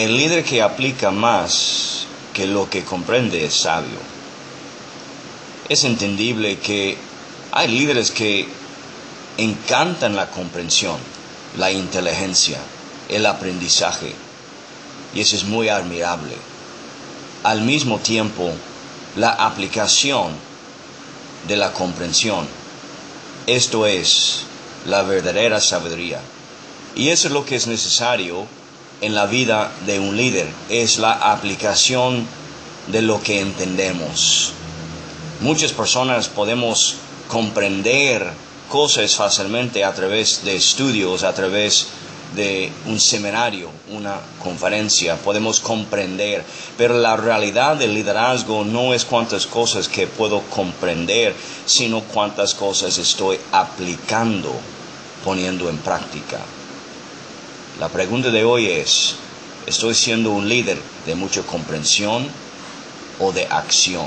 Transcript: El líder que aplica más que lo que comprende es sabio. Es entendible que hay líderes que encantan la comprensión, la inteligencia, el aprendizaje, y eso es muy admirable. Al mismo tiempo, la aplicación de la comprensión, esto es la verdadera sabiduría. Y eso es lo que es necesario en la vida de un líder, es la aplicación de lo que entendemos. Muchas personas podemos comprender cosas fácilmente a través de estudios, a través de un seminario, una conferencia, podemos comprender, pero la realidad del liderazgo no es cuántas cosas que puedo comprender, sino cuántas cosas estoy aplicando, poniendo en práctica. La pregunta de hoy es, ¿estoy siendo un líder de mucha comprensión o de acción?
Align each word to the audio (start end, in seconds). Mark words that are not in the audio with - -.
El 0.00 0.16
líder 0.16 0.44
que 0.44 0.62
aplica 0.62 1.10
más 1.10 2.06
que 2.32 2.46
lo 2.46 2.70
que 2.70 2.84
comprende 2.84 3.44
es 3.44 3.52
sabio. 3.52 3.98
Es 5.68 5.84
entendible 5.84 6.58
que 6.58 6.96
hay 7.52 7.68
líderes 7.68 8.10
que 8.10 8.48
encantan 9.36 10.16
la 10.16 10.30
comprensión, 10.30 10.96
la 11.58 11.70
inteligencia, 11.70 12.56
el 13.10 13.26
aprendizaje, 13.26 14.14
y 15.14 15.20
eso 15.20 15.36
es 15.36 15.44
muy 15.44 15.68
admirable. 15.68 16.34
Al 17.42 17.60
mismo 17.60 17.98
tiempo, 17.98 18.50
la 19.16 19.32
aplicación 19.32 20.32
de 21.46 21.58
la 21.58 21.74
comprensión, 21.74 22.48
esto 23.46 23.84
es 23.84 24.44
la 24.86 25.02
verdadera 25.02 25.60
sabiduría. 25.60 26.22
Y 26.96 27.10
eso 27.10 27.28
es 27.28 27.34
lo 27.34 27.44
que 27.44 27.56
es 27.56 27.66
necesario 27.66 28.46
en 29.00 29.14
la 29.14 29.26
vida 29.26 29.72
de 29.86 29.98
un 29.98 30.16
líder, 30.16 30.48
es 30.68 30.98
la 30.98 31.12
aplicación 31.32 32.26
de 32.88 33.02
lo 33.02 33.22
que 33.22 33.40
entendemos. 33.40 34.52
Muchas 35.40 35.72
personas 35.72 36.28
podemos 36.28 36.96
comprender 37.28 38.30
cosas 38.68 39.16
fácilmente 39.16 39.84
a 39.84 39.92
través 39.92 40.44
de 40.44 40.56
estudios, 40.56 41.22
a 41.22 41.32
través 41.32 41.88
de 42.34 42.70
un 42.86 43.00
seminario, 43.00 43.70
una 43.90 44.20
conferencia, 44.42 45.16
podemos 45.16 45.58
comprender, 45.60 46.44
pero 46.76 46.98
la 46.98 47.16
realidad 47.16 47.76
del 47.76 47.94
liderazgo 47.94 48.64
no 48.64 48.94
es 48.94 49.04
cuántas 49.04 49.46
cosas 49.46 49.88
que 49.88 50.06
puedo 50.06 50.42
comprender, 50.42 51.34
sino 51.66 52.02
cuántas 52.02 52.54
cosas 52.54 52.98
estoy 52.98 53.38
aplicando, 53.50 54.52
poniendo 55.24 55.68
en 55.68 55.78
práctica. 55.78 56.38
La 57.80 57.88
pregunta 57.88 58.30
de 58.30 58.44
hoy 58.44 58.66
es, 58.66 59.16
¿estoy 59.66 59.94
siendo 59.94 60.32
un 60.32 60.50
líder 60.50 60.76
de 61.06 61.14
mucha 61.14 61.40
comprensión 61.40 62.28
o 63.18 63.32
de 63.32 63.46
acción? 63.46 64.04